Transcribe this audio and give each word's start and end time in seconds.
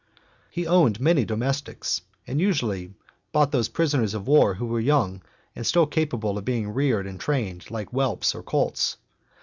XXI. 0.03 0.07
He 0.49 0.65
owned 0.65 0.99
many 0.99 1.25
domestics, 1.25 2.01
and 2.25 2.41
usually 2.41 2.95
bought 3.31 3.51
those 3.51 3.69
prisoners 3.69 4.15
of 4.15 4.27
war 4.27 4.55
who 4.55 4.65
were 4.65 4.79
young 4.79 5.21
and 5.55 5.63
still 5.63 5.85
capable 5.85 6.39
of 6.39 6.43
being 6.45 6.69
reared 6.71 7.05
and_ 7.05 7.19
trained 7.21 7.69
like 7.69 7.89
whelps 7.91 8.33
or 8.33 8.41
colts. 8.41 8.97